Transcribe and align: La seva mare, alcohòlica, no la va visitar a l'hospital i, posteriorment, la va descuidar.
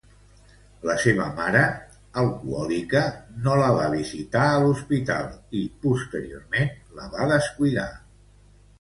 La 0.89 0.93
seva 1.03 1.27
mare, 1.39 1.61
alcohòlica, 2.21 3.03
no 3.45 3.59
la 3.61 3.69
va 3.77 3.85
visitar 3.99 4.49
a 4.49 4.59
l'hospital 4.67 5.31
i, 5.63 5.65
posteriorment, 5.87 6.77
la 7.01 7.11
va 7.17 7.33
descuidar. 7.39 7.91